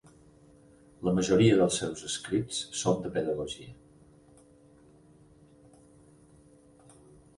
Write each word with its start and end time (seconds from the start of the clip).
La 1.07 1.11
majoria 1.17 1.57
dels 1.59 1.77
seus 1.81 2.01
escrits 2.07 2.61
son 2.79 3.03
de 3.03 3.11
pedagogia. 3.17 3.77